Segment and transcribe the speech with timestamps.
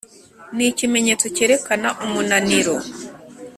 [0.55, 2.75] ni ikimenyetso cyerekana umunaniro